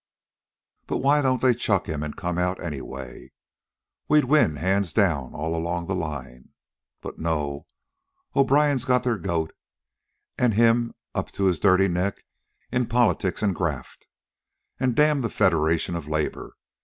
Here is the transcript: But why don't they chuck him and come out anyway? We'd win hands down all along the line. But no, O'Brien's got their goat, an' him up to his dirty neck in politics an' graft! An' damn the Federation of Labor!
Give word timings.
But 0.87 0.97
why 0.97 1.21
don't 1.21 1.43
they 1.43 1.53
chuck 1.53 1.87
him 1.87 2.01
and 2.01 2.15
come 2.17 2.39
out 2.39 2.59
anyway? 2.59 3.29
We'd 4.07 4.25
win 4.25 4.55
hands 4.55 4.93
down 4.93 5.35
all 5.35 5.55
along 5.55 5.85
the 5.85 5.93
line. 5.93 6.53
But 7.01 7.19
no, 7.19 7.67
O'Brien's 8.35 8.83
got 8.83 9.03
their 9.03 9.19
goat, 9.19 9.53
an' 10.39 10.53
him 10.53 10.95
up 11.13 11.31
to 11.33 11.43
his 11.43 11.59
dirty 11.59 11.87
neck 11.87 12.23
in 12.71 12.87
politics 12.87 13.43
an' 13.43 13.53
graft! 13.53 14.07
An' 14.79 14.95
damn 14.95 15.21
the 15.21 15.29
Federation 15.29 15.95
of 15.95 16.07
Labor! 16.07 16.57